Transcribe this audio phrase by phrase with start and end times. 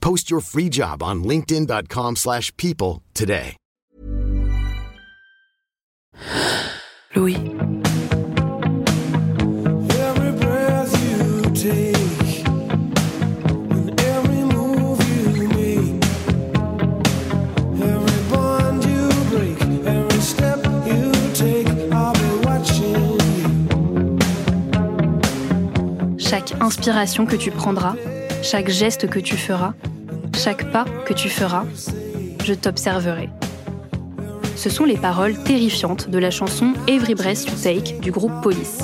[0.00, 3.56] Post your free job on linkedin.com/people today.
[7.14, 7.36] Louis.
[9.90, 12.44] Every breath you take
[13.70, 16.04] and every move you make,
[17.80, 23.18] every bond you break, every step you take, I'll be watching you.
[26.18, 27.96] Chaque inspiration que tu prendras,
[28.42, 29.74] chaque geste que tu feras,
[30.38, 31.64] chaque pas que tu feras,
[32.44, 33.28] je t'observerai.
[34.54, 38.78] Ce sont les paroles terrifiantes de la chanson Every Breath You Take du groupe Police.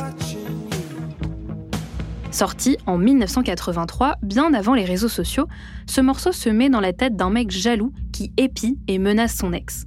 [2.33, 5.47] Sorti en 1983, bien avant les réseaux sociaux,
[5.87, 9.53] ce morceau se met dans la tête d'un mec jaloux qui épie et menace son
[9.53, 9.87] ex.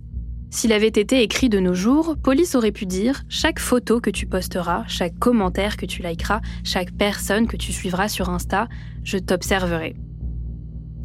[0.50, 4.26] S'il avait été écrit de nos jours, Police aurait pu dire chaque photo que tu
[4.26, 8.70] posteras, chaque commentaire que tu likeras, chaque personne que tu suivras sur Insta,
[9.04, 9.98] je t'observerai.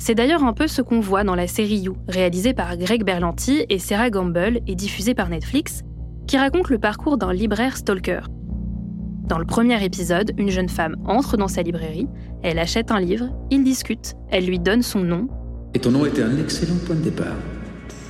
[0.05, 3.65] C'est d'ailleurs un peu ce qu'on voit dans la série You, réalisée par Greg Berlanti
[3.69, 5.83] et Sarah Gamble et diffusée par Netflix,
[6.27, 8.23] qui raconte le parcours d'un libraire stalker.
[9.29, 12.09] Dans le premier épisode, une jeune femme entre dans sa librairie,
[12.43, 15.29] elle achète un livre, ils discutent, elle lui donne son nom,
[15.73, 17.37] Et ton nom était un excellent point de départ.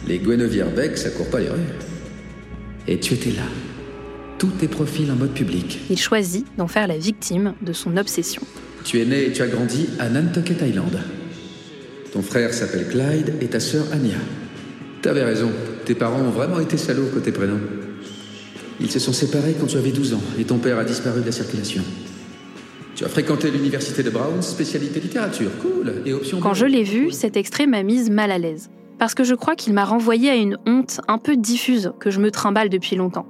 [0.09, 1.61] Les Guenevere Beck, ça court pas les rues.
[2.89, 3.45] Et tu étais là.
[4.39, 5.79] Tous tes profils en mode public.
[5.91, 8.41] il choisit d'en faire la victime de son obsession.
[8.83, 10.99] Tu es né et tu as grandi à Nantucket Island.
[12.13, 14.19] Ton frère s'appelle Clyde et ta sœur Anya.
[15.01, 15.51] T'avais raison,
[15.87, 17.59] tes parents ont vraiment été salauds côté prénom.
[18.81, 21.27] Ils se sont séparés quand tu avais 12 ans et ton père a disparu de
[21.27, 21.83] la circulation.
[22.95, 26.41] Tu as fréquenté l'université de Brown, spécialité littérature, cool, et option...
[26.41, 28.71] Quand je l'ai vu, cet extrait m'a mise mal à l'aise.
[28.99, 32.21] Parce que je crois qu'il m'a renvoyé à une honte un peu diffuse que je
[32.21, 33.27] me trimballe depuis longtemps.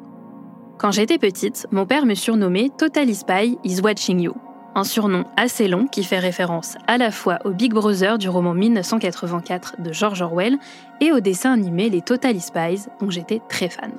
[0.78, 4.34] Quand j'étais petite, mon père me surnommait Totally Spy is watching you.
[4.74, 8.54] Un surnom assez long qui fait référence à la fois au Big Brother du roman
[8.54, 10.56] 1984 de George Orwell
[11.02, 13.92] et au dessin animé Les Totally Spies dont j'étais très fan.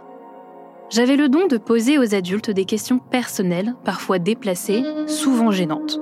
[0.90, 6.00] J'avais le don de poser aux adultes des questions personnelles, parfois déplacées, souvent gênantes.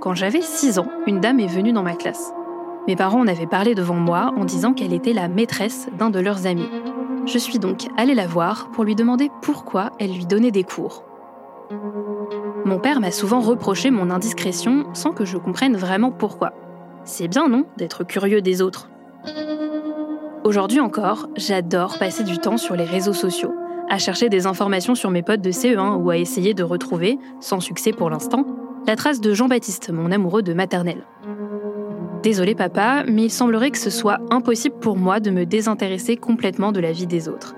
[0.00, 2.32] Quand j'avais 6 ans, une dame est venue dans ma classe.
[2.86, 6.20] Mes parents en avaient parlé devant moi en disant qu'elle était la maîtresse d'un de
[6.20, 6.68] leurs amis.
[7.26, 11.04] Je suis donc allée la voir pour lui demander pourquoi elle lui donnait des cours.
[12.64, 16.54] Mon père m'a souvent reproché mon indiscrétion sans que je comprenne vraiment pourquoi.
[17.04, 18.88] C'est bien, non, d'être curieux des autres
[20.44, 23.54] Aujourd'hui encore, j'adore passer du temps sur les réseaux sociaux,
[23.88, 27.60] à chercher des informations sur mes potes de CE1 ou à essayer de retrouver, sans
[27.60, 28.46] succès pour l'instant,
[28.86, 31.06] la trace de Jean-Baptiste, mon amoureux de maternelle.
[32.22, 36.72] Désolé papa, mais il semblerait que ce soit impossible pour moi de me désintéresser complètement
[36.72, 37.54] de la vie des autres.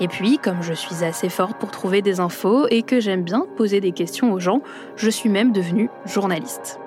[0.00, 3.46] Et puis, comme je suis assez forte pour trouver des infos et que j'aime bien
[3.56, 4.60] poser des questions aux gens,
[4.96, 6.78] je suis même devenue journaliste.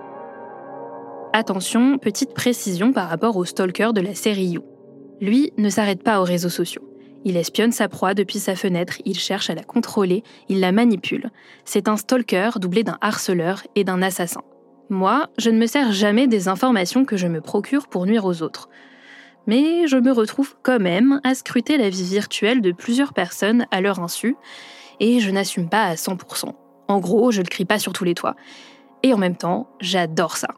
[1.34, 4.64] Attention, petite précision par rapport au stalker de la série You.
[5.22, 6.84] Lui ne s'arrête pas aux réseaux sociaux.
[7.26, 11.30] Il espionne sa proie depuis sa fenêtre, il cherche à la contrôler, il la manipule.
[11.66, 14.42] C'est un stalker doublé d'un harceleur et d'un assassin.
[14.90, 18.42] Moi, je ne me sers jamais des informations que je me procure pour nuire aux
[18.42, 18.70] autres.
[19.50, 23.82] Mais je me retrouve quand même à scruter la vie virtuelle de plusieurs personnes à
[23.82, 24.36] leur insu,
[25.00, 26.54] et je n'assume pas à 100%.
[26.88, 28.36] En gros, je le crie pas sur tous les toits.
[29.02, 30.50] Et en même temps, j'adore ça.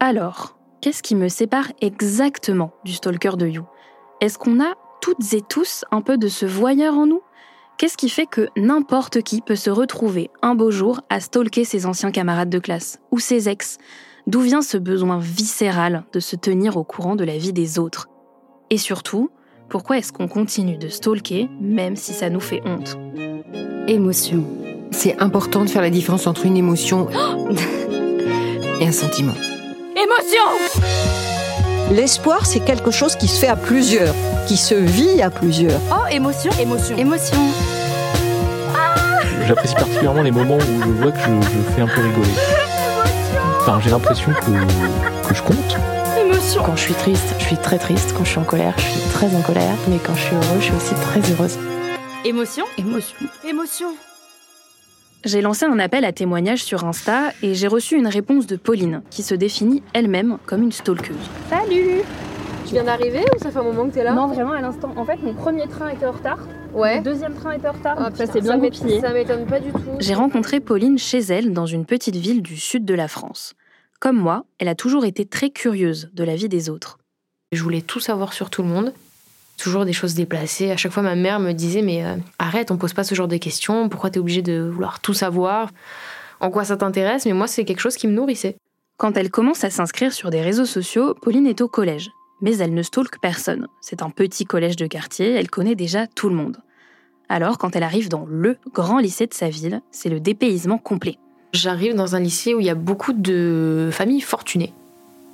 [0.00, 3.64] Alors, qu'est-ce qui me sépare exactement du stalker de You?
[4.20, 7.22] Est-ce qu'on a toutes et tous un peu de ce voyeur en nous?
[7.78, 11.86] Qu'est-ce qui fait que n'importe qui peut se retrouver un beau jour à stalker ses
[11.86, 13.78] anciens camarades de classe ou ses ex?
[14.26, 18.08] D'où vient ce besoin viscéral de se tenir au courant de la vie des autres?
[18.68, 19.30] Et surtout,
[19.68, 22.98] pourquoi est-ce qu'on continue de stalker même si ça nous fait honte?
[23.88, 24.44] Émotion.
[24.90, 27.08] C'est important de faire la différence entre une émotion
[28.80, 29.34] et un sentiment.
[29.96, 30.42] Émotion
[31.92, 34.14] L'espoir, c'est quelque chose qui se fait à plusieurs,
[34.46, 35.80] qui se vit à plusieurs.
[35.90, 37.36] Oh, émotion, émotion, émotion.
[39.46, 42.59] J'apprécie particulièrement les moments où je vois que je, je fais un peu rigoler.
[43.70, 45.76] Enfin, j'ai l'impression que, que je compte.
[46.20, 46.60] Émotion.
[46.66, 48.12] Quand je suis triste, je suis très triste.
[48.18, 49.76] Quand je suis en colère, je suis très en colère.
[49.88, 51.56] Mais quand je suis heureuse, je suis aussi très heureuse.
[52.24, 53.16] Émotion, émotion,
[53.48, 53.86] émotion.
[55.24, 59.02] J'ai lancé un appel à témoignages sur Insta et j'ai reçu une réponse de Pauline,
[59.08, 61.14] qui se définit elle-même comme une stalkeuse.
[61.48, 62.00] Salut
[62.66, 64.92] Tu viens d'arriver ou ça fait un moment que t'es là Non, vraiment à l'instant.
[64.96, 66.40] En fait, mon premier train était en retard.
[66.74, 66.98] Ouais.
[66.98, 67.96] Le deuxième train était en retard.
[67.98, 69.00] Ah, donc ça s'est bien goupillé.
[69.00, 69.78] Ça m'étonne pas du tout.
[70.00, 73.54] J'ai rencontré Pauline chez elle dans une petite ville du sud de la France.
[74.00, 76.98] Comme moi, elle a toujours été très curieuse de la vie des autres.
[77.52, 78.94] Je voulais tout savoir sur tout le monde.
[79.58, 80.70] Toujours des choses déplacées.
[80.70, 83.28] À chaque fois, ma mère me disait Mais euh, arrête, on pose pas ce genre
[83.28, 83.90] de questions.
[83.90, 85.70] Pourquoi t'es obligé de vouloir tout savoir?
[86.40, 87.26] En quoi ça t'intéresse?
[87.26, 88.56] Mais moi, c'est quelque chose qui me nourrissait.
[88.96, 92.10] Quand elle commence à s'inscrire sur des réseaux sociaux, Pauline est au collège.
[92.40, 93.68] Mais elle ne stalke personne.
[93.82, 96.56] C'est un petit collège de quartier, elle connaît déjà tout le monde.
[97.28, 101.18] Alors, quand elle arrive dans le grand lycée de sa ville, c'est le dépaysement complet.
[101.52, 104.72] J'arrive dans un lycée où il y a beaucoup de familles fortunées.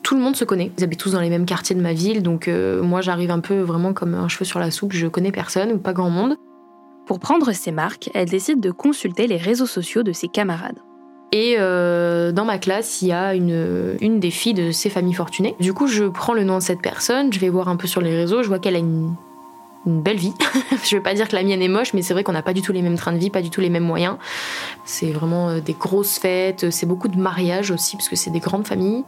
[0.03, 0.71] Tout le monde se connaît.
[0.79, 3.41] Ils habitent tous dans les mêmes quartiers de ma ville, donc euh, moi j'arrive un
[3.41, 4.93] peu vraiment comme un cheveu sur la soupe.
[4.93, 6.37] Je connais personne ou pas grand monde.
[7.07, 10.79] Pour prendre ses marques, elle décide de consulter les réseaux sociaux de ses camarades.
[11.33, 15.15] Et euh, dans ma classe, il y a une, une des filles de ces familles
[15.15, 15.55] fortunées.
[15.61, 18.01] Du coup, je prends le nom de cette personne, je vais voir un peu sur
[18.01, 19.15] les réseaux, je vois qu'elle a une,
[19.87, 20.35] une belle vie.
[20.85, 22.53] je vais pas dire que la mienne est moche, mais c'est vrai qu'on n'a pas
[22.53, 24.17] du tout les mêmes trains de vie, pas du tout les mêmes moyens.
[24.85, 28.41] C'est vraiment euh, des grosses fêtes, c'est beaucoup de mariages aussi, parce que c'est des
[28.41, 29.05] grandes familles.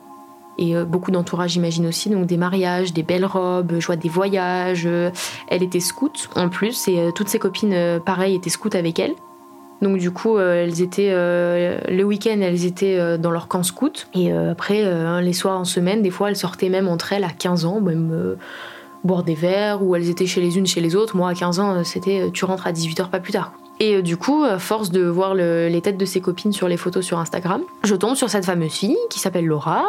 [0.58, 2.10] Et euh, beaucoup d'entourage, j'imagine aussi.
[2.10, 4.84] Donc des mariages, des belles robes, je vois des voyages.
[4.86, 5.10] Euh,
[5.48, 8.98] Elle était scout en plus, et euh, toutes ses copines, euh, pareil, étaient scouts avec
[8.98, 9.14] elle.
[9.80, 13.62] Donc du coup, euh, elles étaient euh, le week-end, elles étaient euh, dans leur camp
[13.62, 14.08] scout.
[14.14, 17.25] Et euh, après, euh, les soirs en semaine, des fois, elles sortaient même entre elles
[17.25, 18.34] à 15 ans, même euh,
[19.04, 21.16] boire des verres, ou elles étaient chez les unes, chez les autres.
[21.16, 23.52] Moi, à 15 ans, euh, c'était euh, tu rentres à 18h, pas plus tard.
[23.80, 26.76] Et euh, du coup, force de voir le- les têtes de ses copines sur les
[26.76, 29.84] photos sur Instagram, je tombe sur cette fameuse fille qui s'appelle Laura.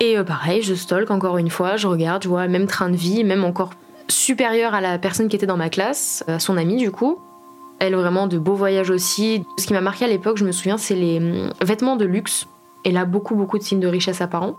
[0.00, 3.22] Et pareil, je stalk encore une fois, je regarde, je vois même train de vie,
[3.22, 3.70] même encore
[4.08, 7.18] supérieur à la personne qui était dans ma classe, à son amie du coup.
[7.78, 9.44] Elle vraiment de beaux voyages aussi.
[9.58, 12.46] Ce qui m'a marqué à l'époque, je me souviens, c'est les hum, vêtements de luxe.
[12.84, 14.56] Elle a beaucoup beaucoup de signes de richesse apparents.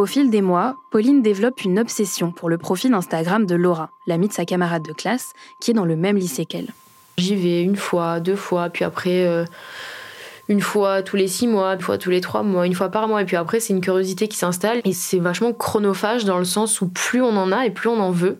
[0.00, 4.28] Au fil des mois, Pauline développe une obsession pour le profil Instagram de Laura, l'amie
[4.28, 6.68] de sa camarade de classe, qui est dans le même lycée qu'elle.
[7.18, 9.44] J'y vais une fois, deux fois, puis après euh,
[10.48, 13.08] une fois tous les six mois, une fois tous les trois mois, une fois par
[13.08, 16.46] mois, et puis après c'est une curiosité qui s'installe et c'est vachement chronophage dans le
[16.46, 18.38] sens où plus on en a et plus on en veut.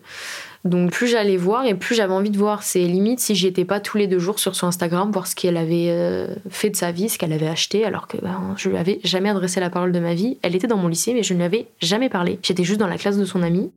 [0.63, 2.63] Donc plus j'allais voir et plus j'avais envie de voir.
[2.63, 5.35] C'est limite si j'y étais pas tous les deux jours sur son Instagram, voir ce
[5.35, 8.69] qu'elle avait euh, fait de sa vie, ce qu'elle avait acheté, alors que ben, je
[8.69, 10.37] lui avais jamais adressé la parole de ma vie.
[10.43, 12.39] Elle était dans mon lycée, mais je ne lui avais jamais parlé.
[12.43, 13.71] J'étais juste dans la classe de son amie.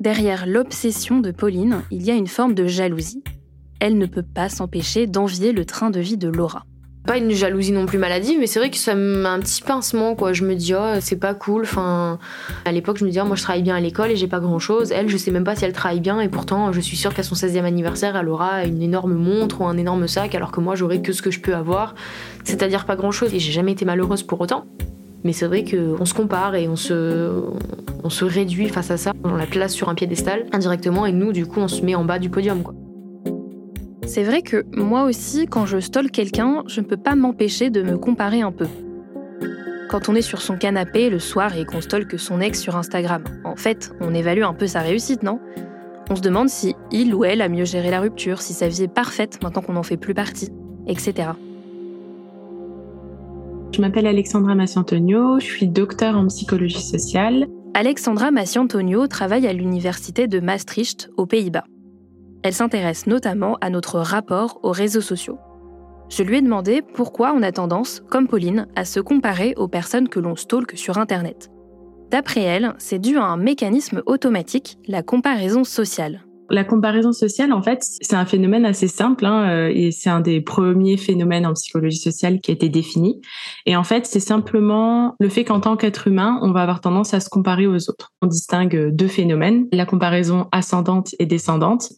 [0.00, 3.22] Derrière l'obsession de Pauline, il y a une forme de jalousie.
[3.80, 6.64] Elle ne peut pas s'empêcher d'envier le train de vie de Laura.
[7.06, 10.14] Pas une jalousie non plus maladive, mais c'est vrai que ça met un petit pincement,
[10.14, 10.32] quoi.
[10.32, 11.62] Je me dis, oh, c'est pas cool.
[11.62, 12.20] Enfin,
[12.64, 14.38] à l'époque, je me disais, oh, moi, je travaille bien à l'école et j'ai pas
[14.38, 14.92] grand chose.
[14.92, 17.24] Elle, je sais même pas si elle travaille bien, et pourtant, je suis sûre qu'à
[17.24, 20.76] son 16e anniversaire, elle aura une énorme montre ou un énorme sac, alors que moi,
[20.76, 21.96] j'aurais que ce que je peux avoir.
[22.44, 23.34] C'est-à-dire pas grand chose.
[23.34, 24.64] Et j'ai jamais été malheureuse pour autant.
[25.24, 27.42] Mais c'est vrai qu'on se compare et on se,
[28.04, 29.12] on se réduit face à ça.
[29.24, 32.04] On la place sur un piédestal indirectement, et nous, du coup, on se met en
[32.04, 32.74] bas du podium, quoi.
[34.14, 37.82] C'est vrai que moi aussi, quand je stalk quelqu'un, je ne peux pas m'empêcher de
[37.82, 38.66] me comparer un peu.
[39.88, 43.24] Quand on est sur son canapé le soir et qu'on stalke son ex sur Instagram,
[43.42, 45.40] en fait, on évalue un peu sa réussite, non?
[46.10, 48.82] On se demande si il ou elle a mieux géré la rupture, si sa vie
[48.82, 50.50] est parfaite maintenant qu'on n'en fait plus partie,
[50.86, 51.30] etc.
[53.74, 57.46] Je m'appelle Alexandra Massiantonio, je suis docteur en psychologie sociale.
[57.72, 61.64] Alexandra Massiantonio travaille à l'université de Maastricht, aux Pays-Bas.
[62.42, 65.38] Elle s'intéresse notamment à notre rapport aux réseaux sociaux.
[66.08, 70.08] Je lui ai demandé pourquoi on a tendance, comme Pauline, à se comparer aux personnes
[70.08, 71.50] que l'on stalk sur Internet.
[72.10, 76.22] D'après elle, c'est dû à un mécanisme automatique, la comparaison sociale.
[76.52, 80.20] La comparaison sociale, en fait, c'est un phénomène assez simple hein, euh, et c'est un
[80.20, 83.22] des premiers phénomènes en psychologie sociale qui a été défini.
[83.64, 87.14] Et en fait, c'est simplement le fait qu'en tant qu'être humain, on va avoir tendance
[87.14, 88.12] à se comparer aux autres.
[88.20, 91.88] On distingue deux phénomènes, la comparaison ascendante et descendante.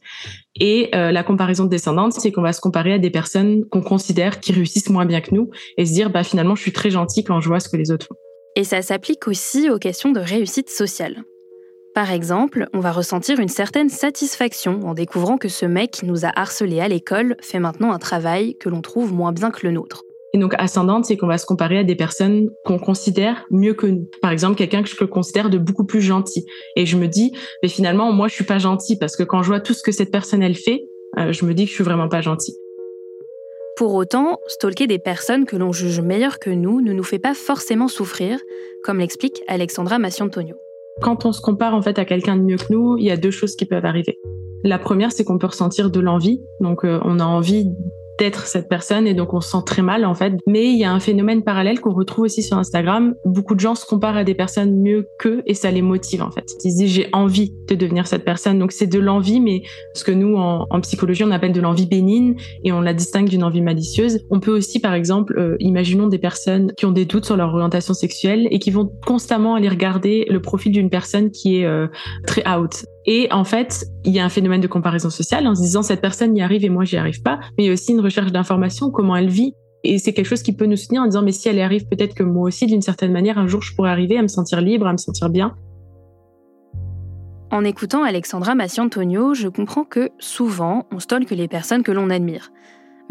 [0.55, 4.39] Et euh, la comparaison descendante, c'est qu'on va se comparer à des personnes qu'on considère
[4.39, 7.25] qui réussissent moins bien que nous et se dire, bah finalement, je suis très gentil
[7.25, 8.15] quand je vois ce que les autres font.
[8.55, 11.25] Et ça s'applique aussi aux questions de réussite sociale.
[11.95, 16.25] Par exemple, on va ressentir une certaine satisfaction en découvrant que ce mec qui nous
[16.25, 19.73] a harcelés à l'école fait maintenant un travail que l'on trouve moins bien que le
[19.73, 20.03] nôtre.
[20.33, 23.87] Et donc ascendante, c'est qu'on va se comparer à des personnes qu'on considère mieux que
[23.87, 24.11] nous.
[24.21, 26.45] Par exemple, quelqu'un que je considère de beaucoup plus gentil.
[26.75, 27.33] Et je me dis,
[27.63, 29.93] mais finalement, moi, je suis pas gentil parce que quand je vois tout ce que
[29.93, 30.83] cette personne elle fait,
[31.21, 32.57] euh, je me dis que je suis vraiment pas gentil.
[33.77, 37.35] Pour autant, stalker des personnes que l'on juge meilleures que nous ne nous fait pas
[37.35, 38.41] forcément souffrir,
[38.83, 40.57] comme l'explique Alexandra Massiantonio.
[41.03, 43.17] Quand on se compare en fait à quelqu'un de mieux que nous, il y a
[43.17, 44.19] deux choses qui peuvent arriver.
[44.63, 46.41] La première, c'est qu'on peut ressentir de l'envie.
[46.61, 47.67] Donc, euh, on a envie
[48.19, 50.35] d'être cette personne et donc on se sent très mal en fait.
[50.47, 53.15] Mais il y a un phénomène parallèle qu'on retrouve aussi sur Instagram.
[53.25, 56.31] Beaucoup de gens se comparent à des personnes mieux qu'eux et ça les motive en
[56.31, 56.45] fait.
[56.65, 58.59] Ils se disent j'ai envie de devenir cette personne.
[58.59, 59.63] Donc c'est de l'envie, mais
[59.95, 63.29] ce que nous en, en, psychologie on appelle de l'envie bénigne et on la distingue
[63.29, 64.21] d'une envie malicieuse.
[64.31, 67.55] On peut aussi par exemple, euh, imaginons des personnes qui ont des doutes sur leur
[67.55, 71.89] orientation sexuelle et qui vont constamment aller regarder le profil d'une personne qui est euh,
[72.27, 72.85] très out.
[73.07, 76.01] Et en fait, il y a un phénomène de comparaison sociale en se disant cette
[76.01, 77.39] personne y arrive et moi j'y arrive pas.
[77.57, 79.55] Mais il y a aussi une recherche d'information, comment elle vit.
[79.83, 81.87] Et c'est quelque chose qui peut nous soutenir en disant mais si elle y arrive,
[81.87, 84.63] peut-être que moi aussi d'une certaine manière un jour je pourrais arriver à me sentir
[84.63, 85.55] libre, à me sentir bien.
[87.51, 92.51] En écoutant Alexandra Massiantonio, je comprends que souvent on stalke les personnes que l'on admire.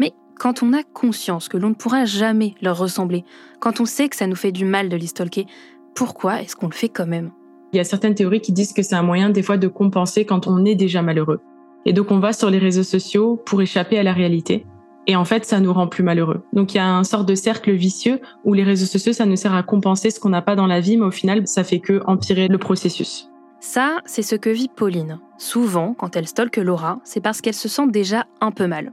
[0.00, 3.24] Mais quand on a conscience que l'on ne pourra jamais leur ressembler,
[3.60, 5.46] quand on sait que ça nous fait du mal de les stalker,
[5.94, 7.30] pourquoi est-ce qu'on le fait quand même?
[7.74, 10.24] Il y a certaines théories qui disent que c'est un moyen des fois de compenser
[10.24, 11.40] quand on est déjà malheureux.
[11.86, 14.64] Et donc on va sur les réseaux sociaux pour échapper à la réalité.
[15.06, 16.42] Et en fait, ça nous rend plus malheureux.
[16.52, 19.36] Donc il y a un sort de cercle vicieux où les réseaux sociaux, ça nous
[19.36, 21.80] sert à compenser ce qu'on n'a pas dans la vie, mais au final, ça fait
[21.80, 23.28] que empirer le processus.
[23.60, 25.18] Ça, c'est ce que vit Pauline.
[25.36, 28.92] Souvent, quand elle stalke Laura, c'est parce qu'elle se sent déjà un peu mal.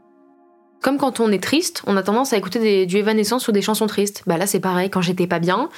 [0.81, 3.61] Comme quand on est triste, on a tendance à écouter des, du Evanescence ou des
[3.61, 4.23] chansons tristes.
[4.25, 4.89] Bah là, c'est pareil.
[4.89, 5.69] Quand j'étais pas bien,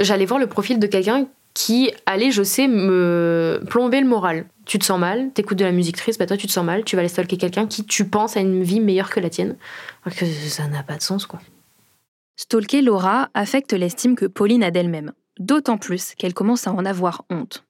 [0.00, 4.46] j'allais voir le profil de quelqu'un qui allait, je sais, me plomber le moral.
[4.64, 6.84] Tu te sens mal, t'écoutes de la musique triste, bah toi tu te sens mal,
[6.84, 9.56] tu vas aller stalker quelqu'un qui tu penses a une vie meilleure que la tienne.
[10.04, 11.40] Alors que ça n'a pas de sens quoi.
[12.36, 17.24] Stalker Laura affecte l'estime que Pauline a d'elle-même, d'autant plus qu'elle commence à en avoir
[17.28, 17.64] honte.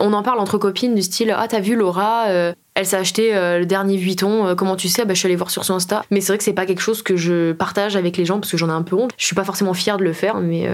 [0.00, 3.34] On en parle entre copines du style Ah, t'as vu Laura, euh, elle s'est acheté
[3.34, 5.74] euh, le dernier Vuitton, euh, comment tu sais bah, Je suis allée voir sur son
[5.74, 6.04] Insta.
[6.10, 8.50] Mais c'est vrai que c'est pas quelque chose que je partage avec les gens parce
[8.50, 9.12] que j'en ai un peu honte.
[9.16, 10.68] Je suis pas forcément fière de le faire, mais,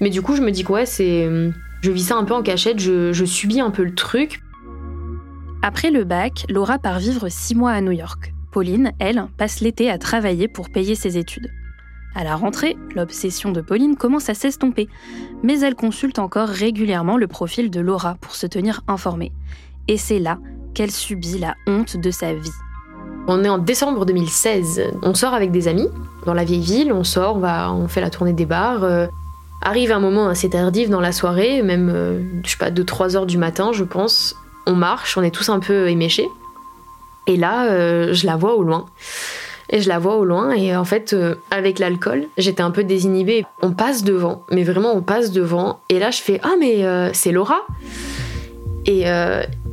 [0.00, 1.26] mais du coup, je me dis que ouais, c'est
[1.82, 4.40] je vis ça un peu en cachette, je, je subis un peu le truc.
[5.62, 8.32] Après le bac, Laura part vivre six mois à New York.
[8.52, 11.50] Pauline, elle, passe l'été à travailler pour payer ses études.
[12.14, 14.88] À la rentrée, l'obsession de Pauline commence à s'estomper,
[15.42, 19.32] mais elle consulte encore régulièrement le profil de Laura pour se tenir informée.
[19.88, 20.38] Et c'est là
[20.74, 22.50] qu'elle subit la honte de sa vie.
[23.26, 24.82] On est en décembre 2016.
[25.02, 25.88] On sort avec des amis
[26.26, 28.84] dans la vieille ville, on sort, on, va, on fait la tournée des bars.
[29.64, 33.26] Arrive un moment assez tardif dans la soirée, même, euh, je sais pas, 2-3 heures
[33.26, 34.34] du matin, je pense.
[34.66, 36.28] On marche, on est tous un peu éméchés.
[37.28, 38.86] Et là, euh, je la vois au loin.
[39.70, 42.82] Et je la vois au loin, et en fait, euh, avec l'alcool, j'étais un peu
[42.82, 43.44] désinhibée.
[43.62, 45.78] On passe devant, mais vraiment, on passe devant.
[45.88, 47.64] Et là, je fais Ah, mais c'est Laura
[48.86, 49.06] Et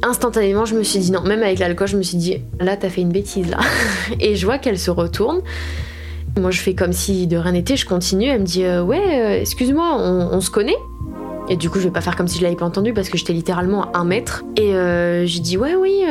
[0.03, 2.89] instantanément, je me suis dit Non, même avec l'alcool, je me suis dit Là, t'as
[2.89, 3.57] fait une bêtise, là.
[4.19, 5.41] et je vois qu'elle se retourne.
[6.37, 8.27] Moi, je fais comme si de rien n'était, je continue.
[8.27, 10.77] Elle me dit euh, Ouais, euh, excuse-moi, on, se connaît
[11.49, 13.17] Et du coup, je vais pas faire comme si je l'avais pas entendu parce que
[13.17, 14.43] j'étais littéralement à un mètre.
[14.55, 16.03] Et euh, j'ai dit Ouais, oui.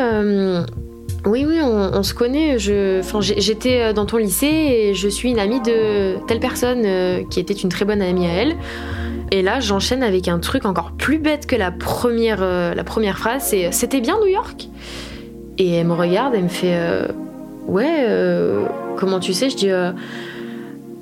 [1.25, 2.58] oui, oui, on, se connaît.
[2.58, 6.84] J'étais dans ton lycée et je suis une amie de telle personne
[7.28, 8.56] qui était une très bonne amie à elle.
[9.30, 13.42] Et là, j'enchaîne avec un truc encore plus bête que la première, la première phrase
[13.44, 14.68] c'est C'était bien New York?
[15.58, 16.78] Et elle me regarde, elle me fait
[17.66, 18.06] Ouais,
[18.99, 19.93] comment tu sais Je dis, euh,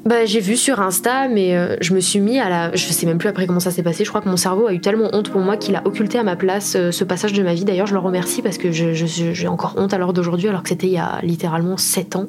[0.05, 2.76] bah, j'ai vu sur Insta, mais euh, je me suis mis à la.
[2.76, 4.05] Je sais même plus après comment ça s'est passé.
[4.05, 6.23] Je crois que mon cerveau a eu tellement honte pour moi qu'il a occulté à
[6.23, 7.65] ma place euh, ce passage de ma vie.
[7.65, 10.87] D'ailleurs, je le remercie parce que j'ai encore honte à l'heure d'aujourd'hui, alors que c'était
[10.87, 12.26] il y a littéralement 7 ans.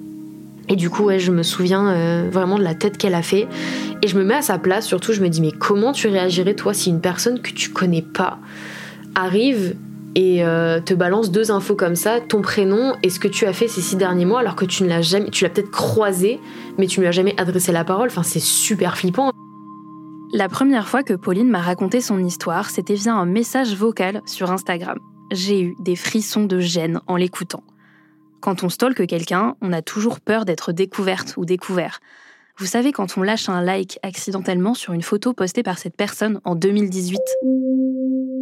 [0.70, 3.48] Et du coup, ouais, je me souviens vraiment de la tête qu'elle a fait.
[4.04, 6.56] Et je me mets à sa place, surtout, je me dis, mais comment tu réagirais,
[6.56, 8.38] toi, si une personne que tu connais pas
[9.16, 9.76] arrive
[10.18, 13.54] et euh, te balance deux infos comme ça, ton prénom et ce que tu as
[13.54, 16.40] fait ces six derniers mois, alors que tu ne l'as jamais, tu l'as peut-être croisé,
[16.80, 18.08] mais tu ne lui as jamais adressé la parole.
[18.08, 19.30] Enfin, c'est super flippant.
[20.34, 24.52] La première fois que Pauline m'a raconté son histoire, c'était via un message vocal sur
[24.52, 24.98] Instagram.
[25.32, 27.64] J'ai eu des frissons de gêne en l'écoutant.
[28.42, 32.00] Quand on stalke quelqu'un, on a toujours peur d'être découverte ou découvert.
[32.60, 36.42] Vous savez quand on lâche un like accidentellement sur une photo postée par cette personne
[36.44, 37.20] en 2018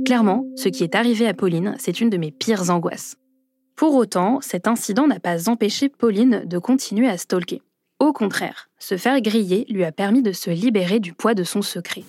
[0.06, 3.18] Clairement, ce qui est arrivé à Pauline, c'est une de mes pires angoisses.
[3.76, 7.62] Pour autant, cet incident n'a pas empêché Pauline de continuer à stalker.
[8.00, 11.62] Au contraire, se faire griller lui a permis de se libérer du poids de son
[11.62, 12.04] secret.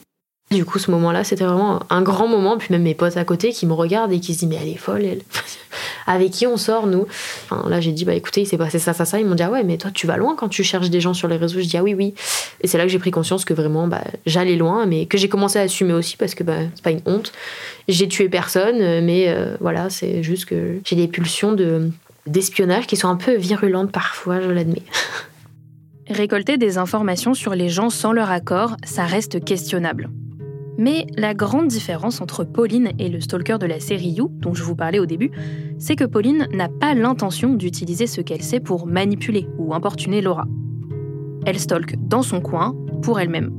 [0.53, 2.57] Du coup, ce moment-là, c'était vraiment un grand moment.
[2.57, 4.69] Puis même mes potes à côté qui me regardent et qui se disent Mais elle
[4.69, 5.23] est folle, elle.
[6.07, 7.07] avec qui on sort, nous?
[7.45, 9.19] Enfin, Là, j'ai dit, bah écoutez, il s'est passé ça, ça, ça.
[9.19, 11.15] Ils m'ont dit, ah ouais, mais toi, tu vas loin quand tu cherches des gens
[11.15, 11.61] sur les réseaux.
[11.61, 12.15] Je dis, ah oui, oui.
[12.61, 15.29] Et c'est là que j'ai pris conscience que vraiment, bah, j'allais loin, mais que j'ai
[15.29, 17.33] commencé à assumer aussi parce que bah, c'est pas une honte.
[17.89, 21.91] J'ai tué personne, mais euh, voilà, c'est juste que j'ai des pulsions de
[22.27, 24.83] d'espionnage qui sont un peu virulentes parfois, je l'admets.
[26.09, 30.09] Récolter des informations sur les gens sans leur accord, ça reste questionnable.
[30.79, 34.63] Mais la grande différence entre Pauline et le stalker de la série You, dont je
[34.63, 35.31] vous parlais au début,
[35.79, 40.47] c'est que Pauline n'a pas l'intention d'utiliser ce qu'elle sait pour manipuler ou importuner Laura.
[41.47, 43.53] Elle stalke dans son coin, pour elle-même.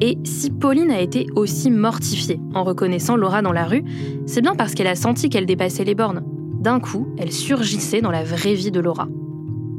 [0.00, 3.84] Et si Pauline a été aussi mortifiée en reconnaissant Laura dans la rue,
[4.26, 6.24] c'est bien parce qu'elle a senti qu'elle dépassait les bornes,
[6.60, 9.06] d'un coup, elle surgissait dans la vraie vie de Laura.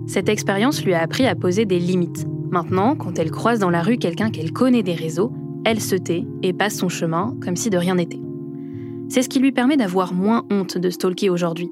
[0.08, 2.28] Cette expérience lui a appris à poser des limites.
[2.52, 5.34] Maintenant, quand elle croise dans la rue quelqu'un qu'elle connaît des réseaux,
[5.65, 8.22] elle se tait et passe son chemin comme si de rien n'était.
[9.10, 11.69] C'est ce qui lui permet d'avoir moins honte de stalker aujourd'hui,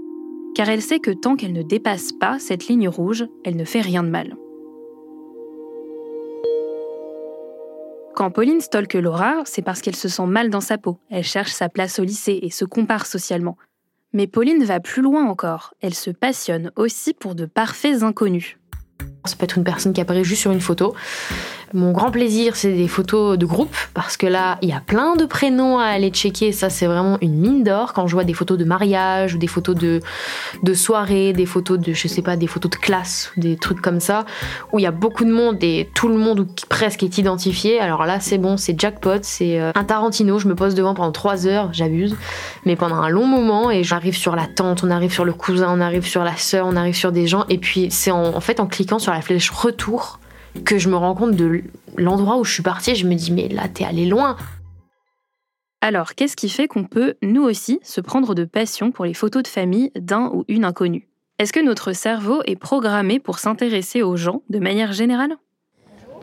[0.55, 3.81] car elle sait que tant qu'elle ne dépasse pas cette ligne rouge, elle ne fait
[3.81, 4.35] rien de mal.
[8.15, 11.51] Quand Pauline stalke Laura, c'est parce qu'elle se sent mal dans sa peau, elle cherche
[11.51, 13.57] sa place au lycée et se compare socialement.
[14.13, 15.73] Mais Pauline va plus loin encore.
[15.81, 18.57] Elle se passionne aussi pour de parfaits inconnus.
[19.25, 20.93] Ça peut être une personne qui apparaît juste sur une photo.
[21.75, 25.15] Mon grand plaisir, c'est des photos de groupe, parce que là, il y a plein
[25.15, 26.51] de prénoms à aller checker.
[26.51, 29.47] Ça, c'est vraiment une mine d'or quand je vois des photos de mariage, ou des
[29.47, 29.99] photos de,
[30.61, 33.99] de soirée, des photos de, je sais pas, des photos de classe, des trucs comme
[33.99, 34.25] ça,
[34.71, 37.79] où il y a beaucoup de monde et tout le monde ou presque est identifié.
[37.79, 40.37] Alors là, c'est bon, c'est jackpot, c'est euh, un Tarantino.
[40.37, 42.15] Je me pose devant pendant trois heures, j'abuse,
[42.65, 45.75] mais pendant un long moment, et j'arrive sur la tante, on arrive sur le cousin,
[45.75, 48.59] on arrive sur la sœur, on arrive sur des gens, et puis c'est en fait
[48.59, 50.19] en cliquant sur la flèche retour
[50.65, 51.63] que je me rends compte de
[51.97, 52.95] l'endroit où je suis partie.
[52.95, 54.37] Je me dis, mais là, t'es allé loin.
[55.81, 59.43] Alors, qu'est-ce qui fait qu'on peut, nous aussi, se prendre de passion pour les photos
[59.43, 64.15] de famille d'un ou une inconnue Est-ce que notre cerveau est programmé pour s'intéresser aux
[64.15, 65.35] gens de manière générale?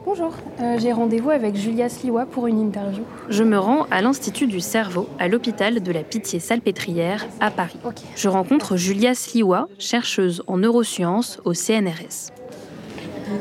[0.06, 3.02] Bonjour, euh, j'ai rendez-vous avec Julia Sliwa pour une interview.
[3.28, 7.78] Je me rends à l'Institut du cerveau, à l'hôpital de la Pitié-Salpêtrière, à Paris.
[8.16, 12.33] Je rencontre Julia Sliwa, chercheuse en neurosciences au CNRS.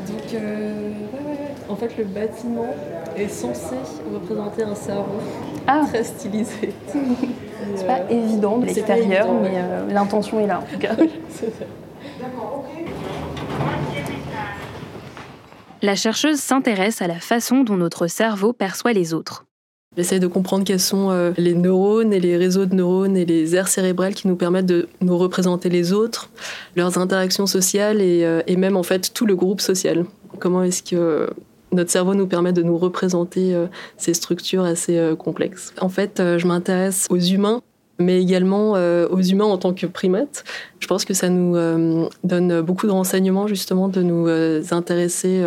[0.06, 0.92] Donc, euh,
[1.68, 2.74] en fait, le bâtiment
[3.16, 3.76] est censé
[4.12, 5.20] représenter un cerveau
[5.88, 6.72] très stylisé.
[7.76, 9.54] C'est pas évident de l'extérieur, mais ouais.
[9.56, 10.96] euh, l'intention est là en tout cas.
[15.82, 19.46] La chercheuse s'intéresse à la façon dont notre cerveau perçoit les autres.
[19.96, 23.56] J'essaie de comprendre quels sont euh, les neurones et les réseaux de neurones et les
[23.56, 26.30] aires cérébrales qui nous permettent de nous représenter les autres,
[26.76, 30.04] leurs interactions sociales et, euh, et même en fait tout le groupe social.
[30.38, 31.26] Comment est-ce que euh,
[31.72, 33.52] notre cerveau nous permet de nous représenter
[33.96, 35.72] ces structures assez complexes?
[35.80, 37.62] En fait, je m'intéresse aux humains
[38.00, 40.44] mais également euh, aux humains en tant que primates.
[40.80, 45.42] Je pense que ça nous euh, donne beaucoup de renseignements justement de nous euh, intéresser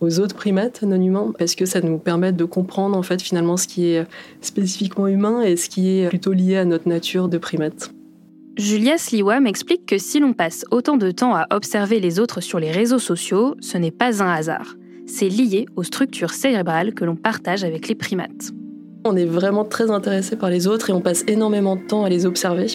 [0.00, 3.56] aux autres primates non humains parce que ça nous permet de comprendre en fait finalement
[3.56, 4.04] ce qui est
[4.40, 7.90] spécifiquement humain et ce qui est plutôt lié à notre nature de primate.
[8.56, 12.58] Julia Sliwa m'explique que si l'on passe autant de temps à observer les autres sur
[12.58, 14.76] les réseaux sociaux, ce n'est pas un hasard.
[15.06, 18.55] C'est lié aux structures cérébrales que l'on partage avec les primates.
[19.08, 22.08] On est vraiment très intéressé par les autres et on passe énormément de temps à
[22.08, 22.66] les observer.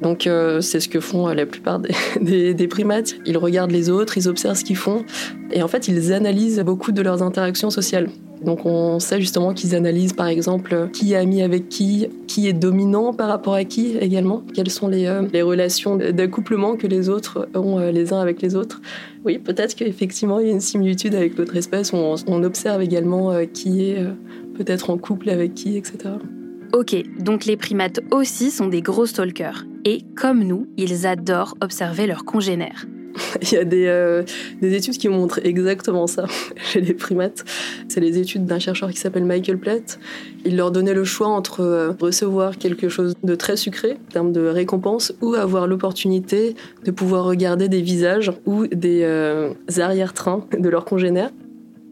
[0.00, 3.14] Donc euh, c'est ce que font euh, la plupart des, des- des primates.
[3.26, 5.04] Ils regardent les autres, ils observent ce qu'ils font
[5.50, 8.08] et en fait ils analysent beaucoup de leurs interactions sociales.
[8.44, 12.52] Donc on sait justement qu'ils analysent par exemple qui est ami avec qui, qui est
[12.52, 17.48] dominant par rapport à qui également, quelles sont les, euh, relations d'accouplement que les autres
[17.54, 18.80] ont euh, les uns avec les autres.
[19.24, 23.44] Oui, peut-être qu'effectivement il y a une similitude avec notre espèce on, observe également euh,
[23.46, 24.04] qui est
[24.56, 26.14] peut-être en couple avec qui, etc.
[26.72, 29.64] Ok, donc les primates aussi sont des gros stalkers.
[29.84, 32.86] Et comme nous, ils adorent observer leurs congénères.
[33.42, 34.22] Il y a des, euh,
[34.60, 36.26] des études qui montrent exactement ça
[36.56, 37.44] chez les primates.
[37.88, 39.98] C'est les études d'un chercheur qui s'appelle Michael Platt.
[40.44, 44.32] Il leur donnait le choix entre euh, recevoir quelque chose de très sucré en termes
[44.32, 50.68] de récompense ou avoir l'opportunité de pouvoir regarder des visages ou des euh, arrière-trains de
[50.68, 51.30] leurs congénères.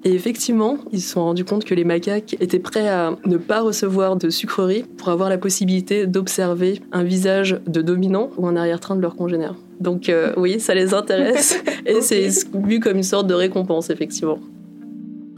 [0.07, 3.63] Et effectivement, ils se sont rendus compte que les macaques étaient prêts à ne pas
[3.63, 8.97] recevoir de sucreries pour avoir la possibilité d'observer un visage de dominant ou un arrière-train
[8.97, 9.55] de leur congénère.
[9.81, 14.39] Donc euh, oui, ça les intéresse et c'est vu comme une sorte de récompense, effectivement.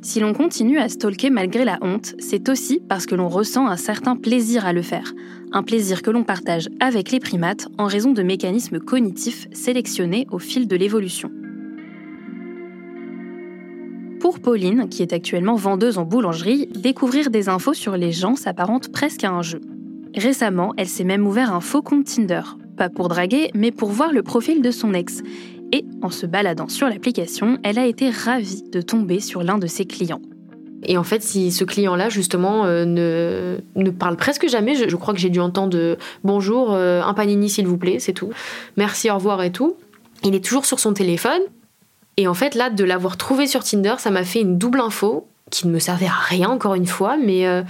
[0.03, 3.77] Si l'on continue à stalker malgré la honte, c'est aussi parce que l'on ressent un
[3.77, 5.12] certain plaisir à le faire.
[5.53, 10.38] Un plaisir que l'on partage avec les primates en raison de mécanismes cognitifs sélectionnés au
[10.38, 11.31] fil de l'évolution.
[14.20, 18.92] Pour Pauline, qui est actuellement vendeuse en boulangerie, découvrir des infos sur les gens s'apparente
[18.92, 19.61] presque à un jeu.
[20.16, 22.42] Récemment, elle s'est même ouvert un faux compte Tinder.
[22.76, 25.22] pas pour draguer, mais pour voir le profil de son ex.
[25.72, 29.66] Et en se baladant sur l'application, elle a été ravie de tomber sur l'un de
[29.66, 30.20] ses clients.
[30.85, 35.12] Et en fait, si ce client-là, justement, euh, ne, ne parle presque jamais, je, crois
[35.12, 38.31] que j'ai dû entendre bonjour, euh, un panini s'il vous plaît, c'est tout.
[38.76, 39.76] Merci, au revoir et tout.
[40.22, 41.40] Il est toujours sur son téléphone.
[42.16, 45.26] Et en fait, là, de l'avoir trouvé sur Tinder, ça m'a fait une double info
[45.50, 47.62] qui ne me servait à rien encore une fois, mais euh,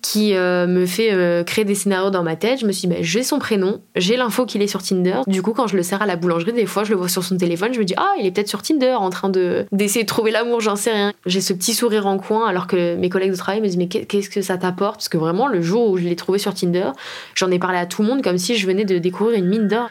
[0.00, 2.60] qui euh, me fait euh, créer des scénarios dans ma tête.
[2.60, 5.20] Je me suis dit, bah, j'ai son prénom, j'ai l'info qu'il est sur Tinder.
[5.26, 7.22] Du coup, quand je le sers à la boulangerie, des fois, je le vois sur
[7.22, 10.04] son téléphone, je me dis, ah, il est peut-être sur Tinder en train de d'essayer
[10.04, 11.12] de trouver l'amour, j'en sais rien.
[11.26, 13.88] J'ai ce petit sourire en coin, alors que mes collègues de travail me disent, mais
[13.88, 14.96] qu'est-ce que ça t'apporte?
[14.96, 16.90] Parce que vraiment, le jour où je l'ai trouvé sur Tinder,
[17.34, 19.68] j'en ai parlé à tout le monde comme si je venais de découvrir une mine
[19.68, 19.90] d'or.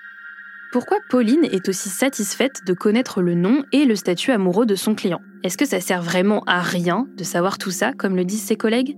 [0.71, 4.95] Pourquoi Pauline est aussi satisfaite de connaître le nom et le statut amoureux de son
[4.95, 5.21] client?
[5.43, 8.57] Est-ce que ça sert vraiment à rien de savoir tout ça, comme le disent ses
[8.57, 8.97] collègues?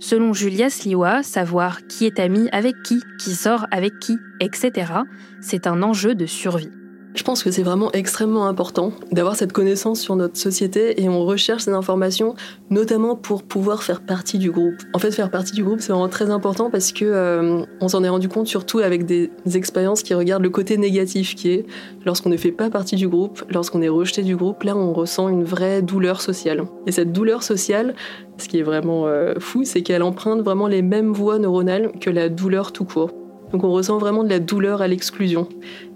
[0.00, 4.92] Selon Julia Sliwa, savoir qui est ami avec qui, qui sort avec qui, etc.,
[5.40, 6.70] c'est un enjeu de survie.
[7.14, 11.24] Je pense que c'est vraiment extrêmement important d'avoir cette connaissance sur notre société et on
[11.24, 12.34] recherche ces informations
[12.70, 14.76] notamment pour pouvoir faire partie du groupe.
[14.94, 18.02] En fait, faire partie du groupe, c'est vraiment très important parce que euh, on s'en
[18.02, 21.66] est rendu compte surtout avec des, expériences qui regardent le côté négatif qui est
[22.06, 25.28] lorsqu'on ne fait pas partie du groupe, lorsqu'on est rejeté du groupe, là on ressent
[25.28, 26.64] une vraie douleur sociale.
[26.86, 27.94] Et cette douleur sociale,
[28.38, 32.08] ce qui est vraiment euh, fou, c'est qu'elle emprunte vraiment les mêmes voies neuronales que
[32.08, 33.10] la douleur tout court.
[33.52, 35.48] Donc on ressent vraiment de la douleur à l'exclusion.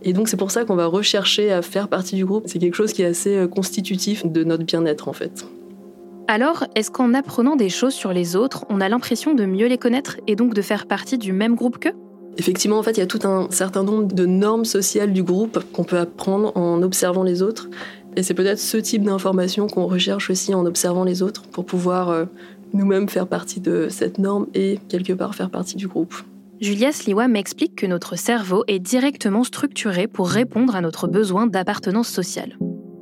[0.02, 2.44] Et donc c'est pour ça qu'on va rechercher à faire partie du groupe.
[2.46, 5.46] C'est quelque chose qui est assez euh, constitutif de notre bien-être en fait.
[6.28, 9.78] Alors, est-ce qu'en apprenant des choses sur les autres, on a l'impression de mieux les
[9.78, 11.92] connaître et donc de faire partie du même groupe qu'eux?
[12.36, 15.60] Effectivement, en fait, il y a tout un certain nombre de normes sociales du groupe
[15.72, 17.68] qu'on peut apprendre en observant les autres.
[18.16, 22.10] Et c'est peut-être ce type d'information qu'on recherche aussi en observant les autres pour pouvoir
[22.10, 22.24] euh,
[22.72, 26.14] nous-mêmes faire partie de cette norme et quelque part faire partie du groupe.
[26.58, 32.08] Julia Sliwa m'explique que notre cerveau est directement structuré pour répondre à notre besoin d'appartenance
[32.08, 32.56] sociale.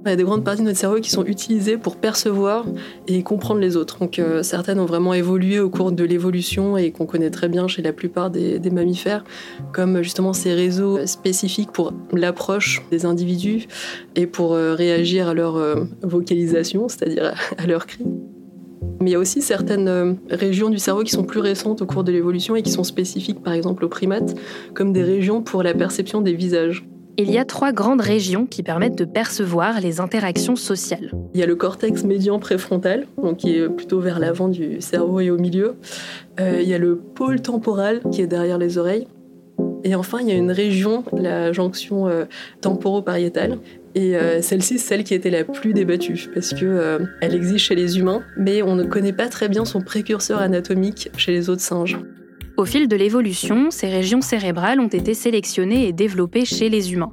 [0.04, 2.66] Il y a des grandes parties de notre cerveau qui sont utilisées pour percevoir
[3.06, 4.00] et comprendre les autres.
[4.00, 7.68] Donc euh, certaines ont vraiment évolué au cours de l'évolution et qu'on connaît très bien
[7.68, 9.24] chez la plupart des, mammifères,
[9.72, 13.66] comme justement ces réseaux spécifiques pour l'approche des individus
[14.16, 18.04] et pour euh, réagir à leur euh, vocalisation, c'est-à-dire à, à leurs cris.
[19.00, 21.86] Mais il y a aussi certaines euh, régions du cerveau qui sont plus récentes au
[21.86, 24.34] cours de l'évolution et qui sont spécifiques, par exemple aux primates,
[24.74, 26.86] comme des régions pour la perception des visages.
[27.16, 31.12] Il y a trois grandes régions qui permettent de percevoir les interactions sociales.
[31.32, 35.20] Il y a le cortex médian préfrontal, donc qui est plutôt vers l'avant du cerveau
[35.20, 35.76] et au milieu.
[36.40, 39.06] Euh, il y a le pôle temporal qui est derrière les oreilles.
[39.84, 42.24] Et enfin, il y a une région, la jonction euh,
[42.62, 43.58] temporopariétale,
[43.94, 47.74] et euh, celle-ci, celle qui était la plus débattue, parce que euh, elle existe chez
[47.74, 51.62] les humains, mais on ne connaît pas très bien son précurseur anatomique chez les autres
[51.62, 51.98] singes.
[52.56, 57.12] Au fil de l'évolution, ces régions cérébrales ont été sélectionnées et développées chez les humains.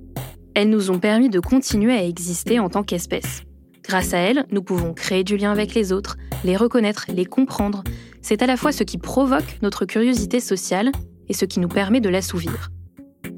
[0.55, 3.43] Elles nous ont permis de continuer à exister en tant qu'espèce.
[3.83, 7.83] Grâce à elles, nous pouvons créer du lien avec les autres, les reconnaître, les comprendre.
[8.21, 10.91] C'est à la fois ce qui provoque notre curiosité sociale
[11.29, 12.69] et ce qui nous permet de l'assouvir.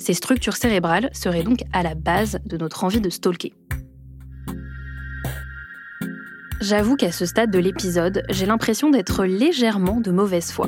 [0.04, 3.54] Ces structures cérébrales seraient donc à la base de notre envie de stalker.
[6.60, 10.68] J'avoue qu'à ce stade de l'épisode, j'ai l'impression d'être légèrement de mauvaise foi.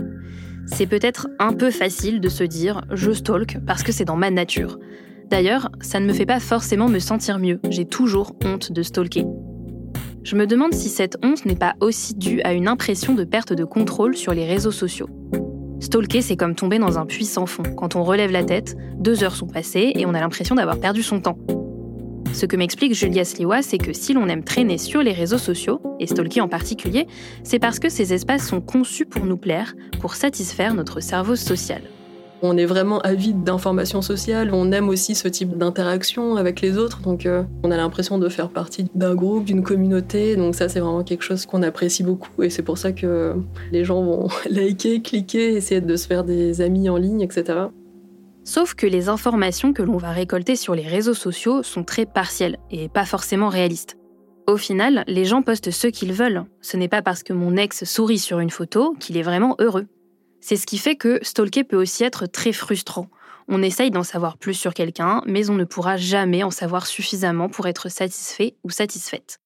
[0.68, 4.32] C'est peut-être un peu facile de se dire je stalk parce que c'est dans ma
[4.32, 4.80] nature.
[5.30, 9.26] D'ailleurs, ça ne me fait pas forcément me sentir mieux, j'ai toujours honte de stalker.
[10.24, 13.52] Je me demande si cette honte n'est pas aussi due à une impression de perte
[13.52, 15.10] de contrôle sur les réseaux sociaux.
[15.80, 17.64] Stalker, c'est comme tomber dans un puits sans fond.
[17.76, 21.04] Quand on relève la tête, deux heures sont passées et on a l'impression d'avoir perdu
[21.04, 21.38] son temps.
[22.34, 25.80] Ce que m'explique Julia Sliwa, c'est que si l'on aime traîner sur les réseaux sociaux,
[26.00, 27.08] et stalker en particulier,
[27.44, 31.82] c'est parce que ces espaces sont conçus pour nous plaire, pour satisfaire notre cerveau social.
[32.48, 37.02] On est vraiment avide d'informations sociales, on aime aussi ce type d'interaction avec les autres,
[37.02, 40.80] donc euh, on a l'impression de faire partie d'un groupe, d'une communauté, donc ça c'est
[40.80, 43.34] vraiment quelque chose qu'on apprécie beaucoup et c'est pour ça que
[43.72, 47.66] les gens vont liker, cliquer, essayer de se faire des amis en ligne, etc.
[48.44, 52.60] Sauf que les informations que l'on va récolter sur les réseaux sociaux sont très partielles
[52.70, 53.98] et pas forcément réalistes.
[54.46, 56.46] Au final, les gens postent ce qu'ils veulent.
[56.62, 59.88] Ce n'est pas parce que mon ex sourit sur une photo qu'il est vraiment heureux.
[60.48, 63.10] C'est ce qui fait que stalker peut aussi être très frustrant.
[63.48, 67.50] On essaye d'en savoir plus sur quelqu'un, mais on ne pourra jamais en savoir suffisamment
[67.50, 69.40] pour être satisfait ou satisfaite.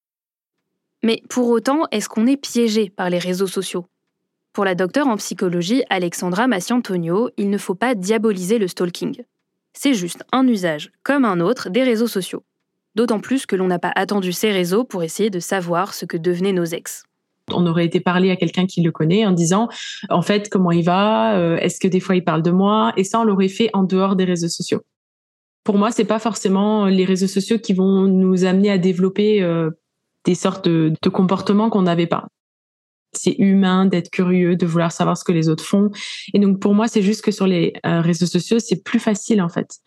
[1.01, 3.85] Mais pour autant, est-ce qu'on est piégé par les réseaux sociaux?
[4.51, 9.23] Pour la docteure en psychologie Alexandra Massiantonio, il ne faut pas diaboliser le stalking.
[9.71, 12.43] C'est juste un usage, comme un autre, des réseaux sociaux.
[12.95, 16.17] D'autant plus que l'on n'a pas attendu ces réseaux pour essayer de savoir ce que
[16.17, 17.05] devenaient nos ex
[17.53, 19.69] on aurait été parler à quelqu'un qui le connaît en disant
[20.09, 22.93] en fait comment il va, euh, est-ce que des fois il parle de moi?
[22.97, 24.81] Et ça on l'aurait fait en dehors des réseaux sociaux.
[25.63, 29.69] Pour moi, c'est pas forcément les réseaux sociaux qui vont nous amener à développer euh,
[30.25, 32.27] des sortes de, comportements qu'on n'avait pas.
[33.13, 35.89] C'est humain d'être curieux, de vouloir savoir ce que les autres font.
[36.33, 39.41] Et donc pour moi, c'est juste que sur les euh, réseaux sociaux, c'est plus facile
[39.41, 39.77] en fait.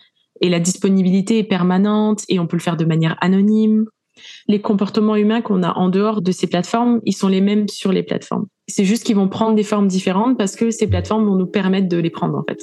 [0.40, 3.86] Et la disponibilité est permanente et on peut le faire de manière anonyme.
[4.48, 7.92] Les comportements humains qu'on a en dehors de ces plateformes, ils sont les mêmes sur
[7.92, 8.46] les plateformes.
[8.68, 11.88] C'est juste qu'ils vont prendre des formes différentes parce que ces plateformes vont nous permettre
[11.88, 12.60] de les prendre en fait.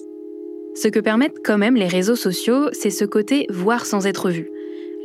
[0.76, 4.50] Ce que permettent quand même les réseaux sociaux, c'est ce côté voir sans être vu.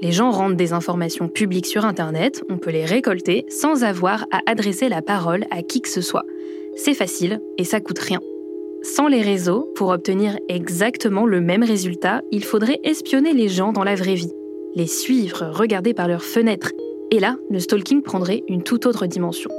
[0.02, 4.40] Les gens rendent des informations publiques sur Internet, on peut les récolter sans avoir à
[4.46, 6.24] adresser la parole à qui que ce soit.
[6.76, 8.20] C'est facile et ça coûte rien.
[8.82, 13.84] Sans les réseaux, pour obtenir exactement le même résultat, il faudrait espionner les gens dans
[13.84, 14.32] la vraie vie,
[14.74, 16.72] les suivre, regarder par leurs fenêtres.
[17.10, 19.50] Et là, le stalking prendrait une toute autre dimension.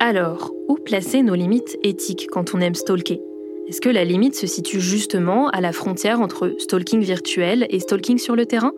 [0.00, 3.20] Alors, où placer nos limites éthiques quand on aime stalker?
[3.68, 8.18] Est-ce que la limite se situe justement à la frontière entre stalking virtuel et stalking
[8.18, 8.72] sur le terrain?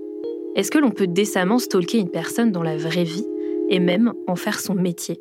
[0.56, 3.26] Est-ce que l'on peut décemment stalker une personne dans la vraie vie
[3.68, 5.20] et même en faire son métier?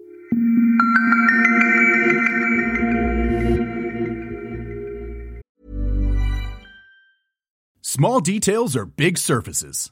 [7.81, 9.91] Small details are big surfaces.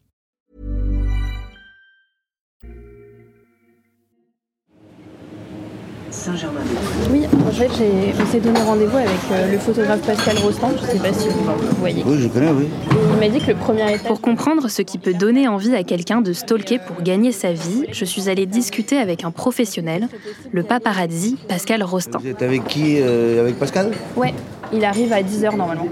[7.11, 10.85] Oui, en fait, j'ai- on s'est donné rendez-vous avec euh, le photographe Pascal Rostand, je
[10.91, 12.03] sais pas si vous, vous voyez.
[12.05, 12.67] Oui, je connais, oui.
[13.13, 14.07] Il m'a dit que le premier étage...
[14.07, 17.85] Pour comprendre ce qui peut donner envie à quelqu'un de stalker pour gagner sa vie,
[17.93, 20.09] je suis allée discuter avec un professionnel,
[20.51, 22.19] le paparazzi Pascal Rostand.
[22.21, 23.91] Vous êtes avec qui euh, Avec Pascal?
[24.17, 24.33] Ouais,
[24.73, 25.87] il arrive à 10h normalement.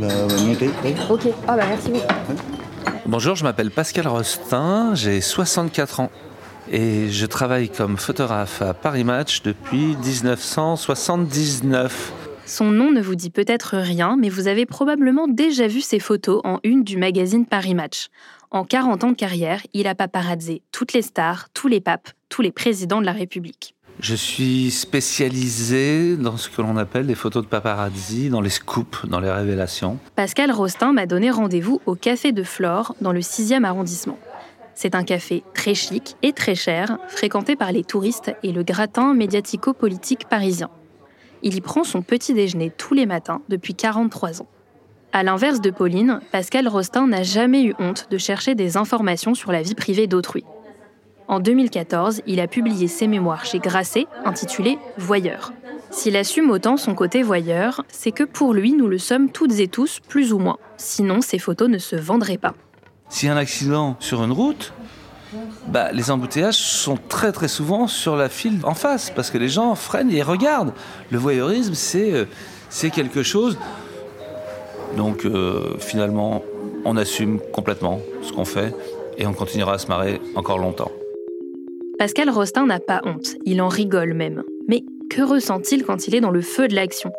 [0.00, 0.94] Bah, bah, montez, oui.
[1.10, 2.06] Ok, ah bah merci beaucoup.
[3.04, 6.10] Bonjour, je m'appelle Pascal Rostin, j'ai 64 ans
[6.72, 12.12] et je travaille comme photographe à Paris Match depuis 1979.
[12.46, 16.40] Son nom ne vous dit peut-être rien, mais vous avez probablement déjà vu ses photos
[16.44, 18.08] en une du magazine Paris Match.
[18.50, 22.42] En 40 ans de carrière, il a paparazzé toutes les stars, tous les papes, tous
[22.42, 23.76] les présidents de la République.
[24.00, 29.06] Je suis spécialisé dans ce que l'on appelle les photos de paparazzi, dans les scoops,
[29.06, 29.98] dans les révélations.
[30.16, 34.18] Pascal Rostin m'a donné rendez-vous au Café de Flore, dans le 6e arrondissement.
[34.74, 39.14] C'est un café très chic et très cher, fréquenté par les touristes et le gratin
[39.14, 40.70] médiatico-politique parisien.
[41.42, 44.48] Il y prend son petit déjeuner tous les matins depuis 43 ans.
[45.12, 49.52] À l'inverse de Pauline, Pascal Rostin n'a jamais eu honte de chercher des informations sur
[49.52, 50.44] la vie privée d'autrui.
[51.28, 55.52] En 2014, il a publié ses mémoires chez Grasset, intitulées Voyeur.
[55.90, 59.68] S'il assume autant son côté voyeur, c'est que pour lui, nous le sommes toutes et
[59.68, 60.56] tous, plus ou moins.
[60.78, 62.54] Sinon, ces photos ne se vendraient pas.
[63.12, 64.72] S'il y a un accident sur une route,
[65.68, 69.50] bah, les embouteillages sont très très souvent sur la file en face parce que les
[69.50, 70.72] gens freinent et regardent.
[71.10, 72.24] Le voyeurisme, c'est euh,
[72.90, 73.58] quelque chose.
[74.96, 76.42] Donc euh, finalement,
[76.86, 78.74] on assume complètement ce qu'on fait
[79.18, 80.90] et on continuera à se marrer encore longtemps.
[81.98, 84.42] Pascal Rostin n'a pas honte, il en rigole même.
[84.68, 87.12] Mais que ressent-il quand il est dans le feu de l'action?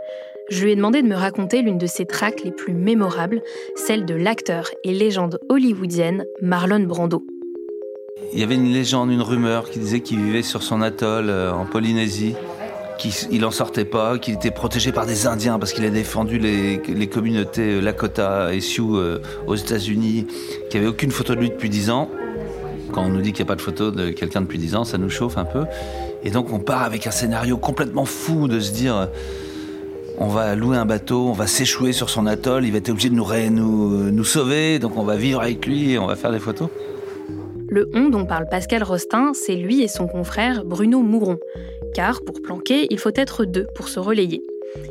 [0.54, 3.42] Je lui ai demandé de me raconter l'une de ses tracks les plus mémorables,
[3.76, 7.26] celle de l'acteur et légende hollywoodienne Marlon Brando.
[8.34, 11.52] Il y avait une légende, une rumeur qui disait qu'il vivait sur son atoll euh,
[11.52, 12.36] en Polynésie,
[13.00, 17.08] qu'il n'en sortait pas, qu'il était protégé par des Indiens parce qu'il a défendu les,
[17.08, 20.28] communautés euh, Lakota et Sioux euh, aux États-Unis,
[20.70, 22.12] qu'il n'y avait aucune photo de lui depuis 10 ans.
[22.92, 24.84] Quand on nous dit qu'il n'y a pas de photo de quelqu'un depuis 10 ans,
[24.84, 25.66] ça nous chauffe un peu.
[26.24, 29.10] Et donc on part avec un scénario complètement fou de se dire
[30.24, 33.10] on va louer un bateau, on va s'échouer sur son atoll, il va être obligé
[33.10, 36.16] de nous, ré- nous, nous sauver, donc on va vivre avec lui et on va
[36.16, 36.70] faire des photos.
[37.68, 41.40] Le on dont parle Pascal Rostin, c'est lui et son confrère Bruno Mouron.
[41.94, 44.42] Car pour planquer, il faut être deux pour se relayer.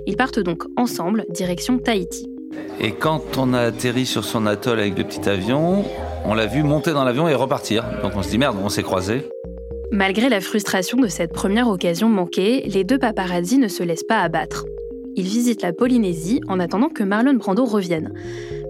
[0.07, 2.29] Ils partent donc ensemble, direction Tahiti.
[2.79, 5.85] Et quand on a atterri sur son atoll avec le petit avion,
[6.27, 7.85] on l'a vu monter dans l'avion et repartir.
[8.03, 9.27] Donc on se dit merde, on s'est croisés.
[9.91, 14.21] Malgré la frustration de cette première occasion manquée, les deux paparazzis ne se laissent pas
[14.21, 14.65] abattre.
[15.15, 18.13] Ils visitent la Polynésie en attendant que Marlon Brando revienne.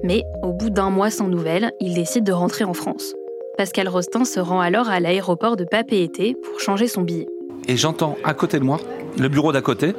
[0.02, 3.14] Mais au bout d'un mois sans nouvelles, ils décident de rentrer en France.
[3.57, 7.28] Pascal Rostin se rend alors à l'aéroport de Papeete pour changer son billet.
[7.68, 8.81] Et j'entends à côté de moi,
[9.18, 9.94] le bureau d'à côté,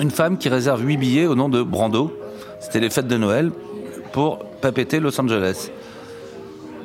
[0.00, 2.12] une femme qui réserve 8 billets au nom de Brando.
[2.60, 3.50] C'était les fêtes de Noël
[4.12, 5.70] pour Papeete Los Angeles.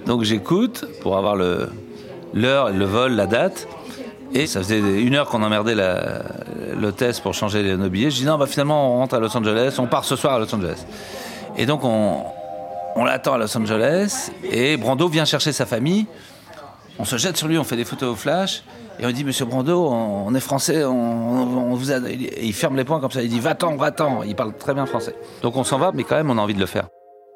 [0.07, 3.67] Donc j'écoute pour avoir l'heure, le vol, la date.
[4.35, 5.75] Et ça faisait une heure qu'on emmerdait
[6.75, 8.11] l'hôtesse pour changer nos billets.
[8.11, 10.39] Je dis non, bah finalement on rentre à Los Angeles, on part ce soir à
[10.39, 10.85] Los Angeles.
[11.57, 12.21] Et donc on,
[12.97, 16.05] on l'attend à Los Angeles et Brando vient chercher sa famille.
[16.99, 18.63] On se jette sur lui, on fait des photos au flash
[18.99, 21.99] et on dit Monsieur Brando, on, est français, on vous a...
[21.99, 24.23] Et il ferme les poings comme ça, il dit va-t'en, va-t'en.
[24.23, 25.15] Il parle très bien français.
[25.43, 26.89] Donc on s'en va, mais quand même on a envie de le faire.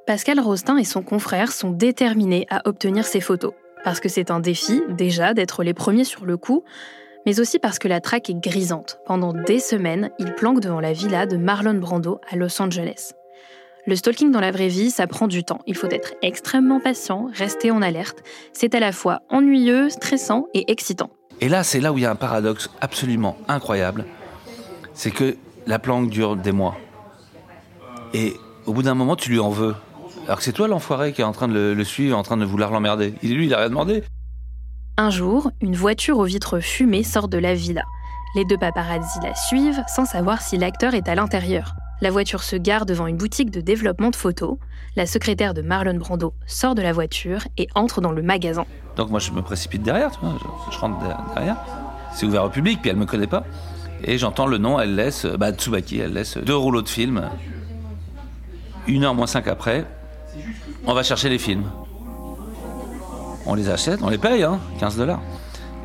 [0.05, 3.53] Pascal Rostin et son confrère sont déterminés à obtenir ces photos.
[3.83, 6.63] Parce que c'est un défi, déjà, d'être les premiers sur le coup,
[7.25, 8.99] mais aussi parce que la traque est grisante.
[9.05, 13.11] Pendant des semaines, ils planquent devant la villa de Marlon Brando à Los Angeles.
[13.85, 15.61] Le stalking dans la vraie vie, ça prend du temps.
[15.65, 18.23] Il faut être extrêmement patient, rester en alerte.
[18.53, 21.09] C'est à la fois ennuyeux, stressant et excitant.
[21.41, 24.05] Et là, c'est là où il y a un paradoxe absolument incroyable.
[24.93, 26.77] C'est que la planque dure des mois.
[28.13, 29.75] Et au bout d'un moment, tu lui en veux.
[30.29, 32.37] Alors que c'est toi l'enfoiré qui est en train de le, le suivre, en train
[32.37, 33.15] de vouloir l'emmerder.
[33.23, 34.03] Il, lui, il a rien demandé.
[34.97, 37.81] Un jour, une voiture aux vitres fumées sort de la villa.
[38.35, 41.73] Les deux paparazzi la suivent sans savoir si l'acteur est à l'intérieur.
[42.01, 44.59] La voiture se gare devant une boutique de développement de photos.
[44.95, 48.65] La secrétaire de Marlon Brando sort de la voiture et entre dans le magasin.
[48.97, 50.37] Donc moi, je me précipite derrière, tu vois,
[50.69, 51.57] je, je rentre de- derrière.
[52.13, 53.45] C'est ouvert au public, puis elle me connaît pas.
[54.03, 57.27] Et j'entends le nom, elle laisse, bah, Tsubaki, elle laisse deux rouleaux de films.
[58.85, 59.85] Une heure moins cinq après,
[60.85, 61.65] on va chercher les films.
[63.45, 65.21] On les achète, on les paye, hein, 15 dollars.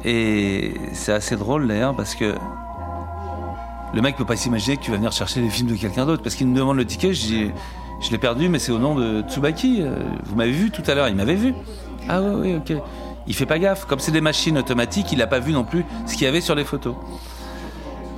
[0.04, 2.34] Et c'est assez drôle d'ailleurs parce que
[3.94, 6.22] le mec peut pas s'imaginer que tu vas venir chercher les films de quelqu'un d'autre.
[6.22, 7.48] Parce qu'il me demande le ticket, je
[8.02, 9.78] je l'ai perdu, mais c'est au nom de Tsubaki.
[9.80, 11.54] Euh, Vous m'avez vu tout à l'heure, il m'avait vu.
[12.08, 12.82] Ah oui, oui, ok.
[13.26, 13.86] Il fait pas gaffe.
[13.86, 16.42] Comme c'est des machines automatiques, il a pas vu non plus ce qu'il y avait
[16.42, 16.94] sur les photos.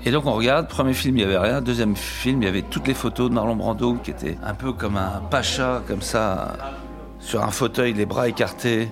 [0.06, 1.60] Et donc on regarde, premier film, il y avait rien.
[1.60, 4.72] Deuxième film, il y avait toutes les photos de Marlon Brando qui était un peu
[4.72, 6.56] comme un pacha, comme ça,
[7.18, 8.88] sur un fauteuil, les bras écartés,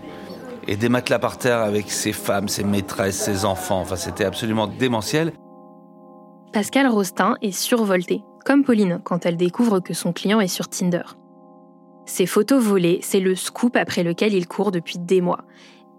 [0.66, 3.80] et des matelas par terre avec ses femmes, ses maîtresses, ses enfants.
[3.80, 5.32] Enfin, c'était absolument démentiel.
[6.52, 11.04] Pascal Rostin est survolté, comme Pauline quand elle découvre que son client est sur Tinder.
[12.06, 15.44] Ces photos volées, c'est le scoop après lequel il court depuis des mois.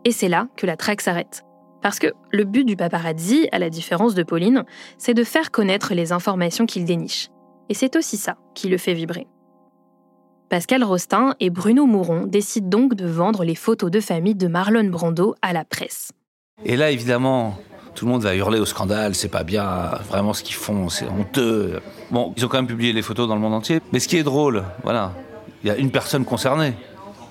[0.03, 1.45] Et c'est là que la traque s'arrête.
[1.85, 4.63] Parce que le but du paparazzi, à la différence de Pauline,
[4.97, 7.29] c'est de faire connaître les informations qu'il déniche.
[7.69, 9.27] Et c'est aussi ça qui le fait vibrer.
[10.49, 14.85] Pascal Rostin et Bruno Mouron décident donc de vendre les photos de famille de Marlon
[14.85, 16.11] Brando à la presse.
[16.63, 17.55] Et là, évidemment,
[17.93, 21.07] tout le monde va hurler au scandale, c'est pas bien, vraiment ce qu'ils font, c'est
[21.07, 21.81] honteux.
[22.09, 23.79] Bon, ils ont quand même publié les photos dans le monde entier.
[23.93, 25.13] Mais ce qui est drôle, voilà,
[25.63, 26.73] il y a une personne concernée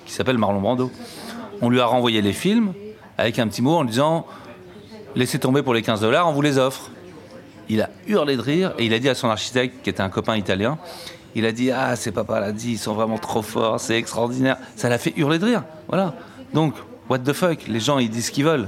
[0.05, 0.91] qui s'appelle Marlon Brando.
[1.61, 2.71] On lui a renvoyé les films
[3.17, 4.25] avec un petit mot en disant
[5.15, 6.91] Laissez tomber pour les 15 dollars, on vous les offre.
[7.69, 10.09] Il a hurlé de rire et il a dit à son architecte, qui était un
[10.09, 10.77] copain italien,
[11.35, 14.57] il a dit Ah, c'est papa l'a dit, ils sont vraiment trop forts, c'est extraordinaire.
[14.75, 15.63] Ça l'a fait hurler de rire.
[15.87, 16.15] Voilà.
[16.53, 16.73] Donc,
[17.09, 18.67] what the fuck Les gens, ils disent ce qu'ils veulent.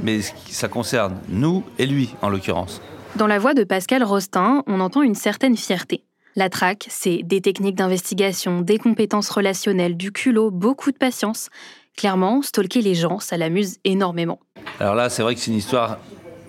[0.00, 2.80] Mais ça concerne nous et lui, en l'occurrence.
[3.16, 6.04] Dans la voix de Pascal Rostin, on entend une certaine fierté.
[6.34, 11.50] La traque, c'est des techniques d'investigation, des compétences relationnelles, du culot, beaucoup de patience.
[11.96, 14.40] Clairement, stalker les gens, ça l'amuse énormément.
[14.80, 15.98] Alors là, c'est vrai que c'est une histoire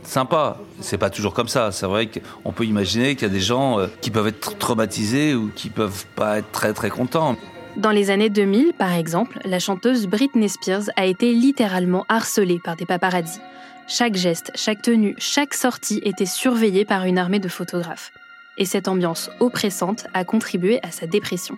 [0.04, 0.58] sympa.
[0.80, 1.72] C'est pas toujours comme ça.
[1.72, 5.34] C'est vrai qu'on peut imaginer qu'il y a des gens euh, qui peuvent être traumatisés
[5.34, 7.36] ou qui peuvent pas être très très contents.
[7.78, 12.76] Dans les années 2000, par exemple, la chanteuse Britney Spears a été littéralement harcelée par
[12.76, 13.40] des paparazzis.
[13.88, 18.12] Chaque geste, chaque tenue, chaque sortie était surveillée par une armée de photographes.
[18.58, 21.58] Et cette ambiance oppressante a contribué à sa dépression.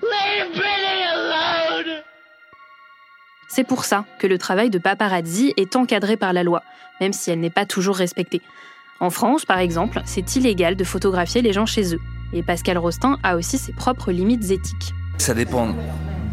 [3.55, 6.61] C'est pour ça que le travail de paparazzi est encadré par la loi,
[6.99, 8.41] même si elle n'est pas toujours respectée.
[8.99, 12.01] En France, par exemple, c'est illégal de photographier les gens chez eux.
[12.33, 14.93] Et Pascal Rostin a aussi ses propres limites éthiques.
[15.19, 15.73] Ça dépend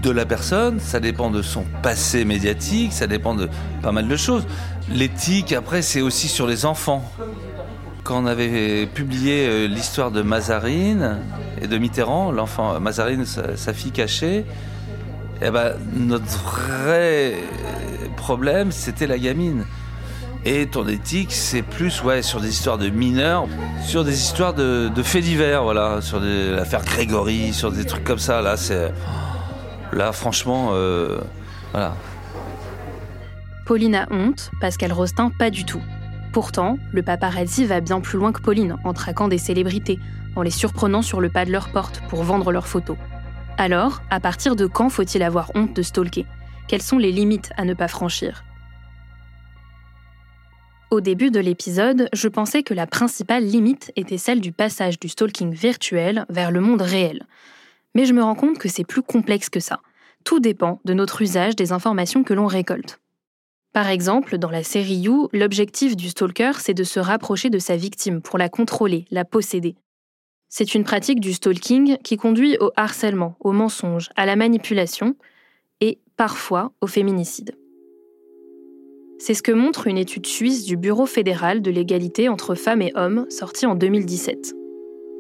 [0.03, 3.49] de la personne, ça dépend de son passé médiatique, ça dépend de
[3.83, 4.45] pas mal de choses.
[4.91, 7.09] L'éthique, après, c'est aussi sur les enfants.
[8.03, 11.21] Quand on avait publié euh, l'histoire de Mazarine
[11.61, 14.45] et de Mitterrand, l'enfant Mazarine, sa, sa fille cachée,
[15.45, 17.35] eh ben, notre vrai
[18.17, 19.65] problème, c'était la gamine.
[20.45, 23.47] Et ton éthique, c'est plus ouais, sur des histoires de mineurs,
[23.85, 28.43] sur des histoires de, faits divers, voilà, sur l'affaire Grégory, sur des trucs comme ça.
[28.43, 28.93] Là, c'est.
[29.93, 31.19] Là, franchement, euh,
[31.73, 31.95] voilà.
[33.67, 35.83] Pauline a honte, Pascal Rostin pas du tout.
[36.33, 40.01] Pourtant, le paparazzi va bien plus loin que Pauline en traquant des célébrités,
[40.35, 42.97] en les surprenant sur le pas de leur porte pour vendre leurs photos.
[43.59, 46.27] Alors, à partir de quand faut-il avoir honte de stalker?
[46.69, 48.45] Quelles sont les limites à ne pas franchir?
[50.91, 55.09] Au début de l'épisode, je pensais que la principale limite était celle du passage du
[55.09, 57.23] stalking virtuel vers le monde réel.
[57.95, 59.81] Mais je me rends compte que c'est plus complexe que ça.
[60.25, 63.01] tout dépend de notre usage des informations que l'on récolte.
[63.73, 67.77] Par exemple, dans la série You, l'objectif du stalker, c'est de se rapprocher de sa
[67.77, 69.77] victime pour la contrôler, la posséder.
[70.55, 75.17] C'est une pratique du stalking qui conduit au harcèlement, au mensonge, à la manipulation
[75.81, 77.57] et parfois au féminicide.
[79.19, 82.93] C'est ce que montre une étude suisse du Bureau fédéral de l'égalité entre femmes et
[82.97, 84.53] hommes sortie en 2017.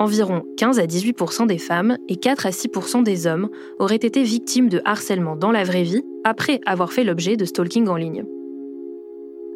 [0.01, 4.68] Environ 15 à 18% des femmes et 4 à 6% des hommes auraient été victimes
[4.68, 8.26] de harcèlement dans la vraie vie après avoir fait l'objet de stalking en ligne.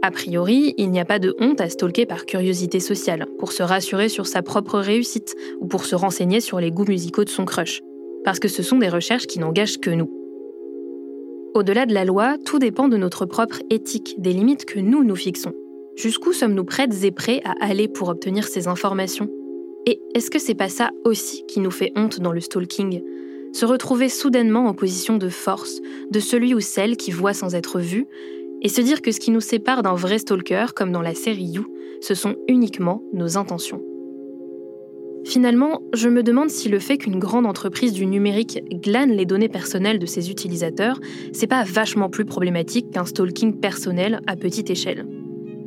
[0.06, 3.64] A priori, il n'y a pas de honte à stalker par curiosité sociale, pour se
[3.64, 7.44] rassurer sur sa propre réussite ou pour se renseigner sur les goûts musicaux de son
[7.44, 7.82] crush,
[8.22, 10.08] parce que ce sont des recherches qui n'engagent que nous.
[11.54, 15.16] Au-delà de la loi, tout dépend de notre propre éthique, des limites que nous nous
[15.16, 15.54] fixons.
[15.96, 19.28] Jusqu'où sommes-nous prêtes et prêts à aller pour obtenir ces informations?
[19.86, 23.02] Et est-ce que c'est pas ça aussi qui nous fait honte dans le stalking?
[23.52, 25.80] Se retrouver soudainement en position de force,
[26.12, 28.06] de celui ou celle qui voit sans être vu,
[28.62, 31.44] et se dire que ce qui nous sépare d'un vrai stalker, comme dans la série
[31.44, 31.66] You,
[32.00, 33.82] ce sont uniquement nos intentions.
[35.24, 39.48] Finalement, je me demande si le fait qu'une grande entreprise du numérique glane les données
[39.48, 41.00] personnelles de ses utilisateurs,
[41.32, 45.04] c'est pas vachement plus problématique qu'un stalking personnel à petite échelle.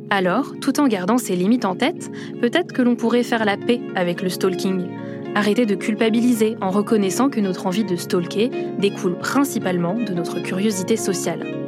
[0.08, 2.10] Alors, tout en gardant ses limites en tête,
[2.40, 4.86] peut-être que l'on pourrait faire la paix avec le stalking.
[5.34, 10.96] Arrêter de culpabiliser en reconnaissant que notre envie de stalker découle principalement de notre curiosité
[10.96, 11.59] sociale.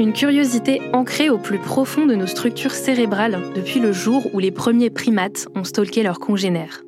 [0.00, 4.50] Une curiosité ancrée au plus profond de nos structures cérébrales depuis le jour où les
[4.50, 6.84] premiers primates ont stalké leurs congénères.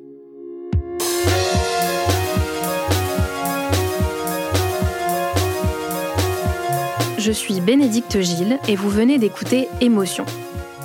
[7.19, 10.25] Je suis Bénédicte Gilles et vous venez d'écouter Émotion.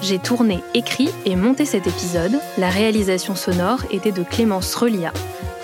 [0.02, 2.38] J'ai tourné, écrit et monté cet épisode.
[2.58, 5.14] La réalisation sonore était de Clémence Relia.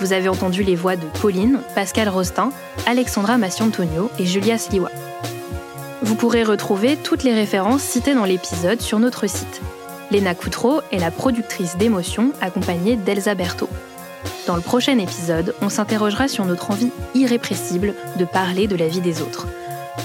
[0.00, 2.48] Vous avez entendu les voix de Pauline, Pascal Rostin,
[2.86, 4.88] Alexandra Massiantonio et Julia Sliwa.
[6.04, 9.62] Vous pourrez retrouver toutes les références citées dans l'épisode sur notre site.
[10.10, 13.70] Léna Coutreau est la productrice d'émotions accompagnée d'Elsa Berthaud.
[14.46, 19.00] Dans le prochain épisode, on s'interrogera sur notre envie irrépressible de parler de la vie
[19.00, 19.46] des autres.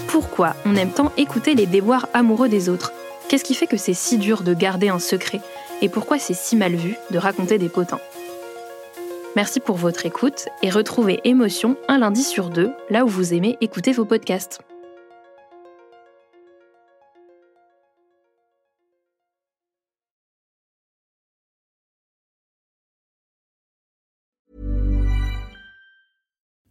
[0.08, 2.94] Pourquoi on aime tant écouter les déboires amoureux des autres?
[3.28, 5.42] Qu'est-ce qui fait que c'est si dur de garder un secret?
[5.82, 8.00] Et pourquoi c'est si mal vu de raconter des potins?
[9.36, 13.58] Merci pour votre écoute et retrouvez Émotion un lundi sur deux, là où vous aimez
[13.60, 14.62] écouter vos podcasts.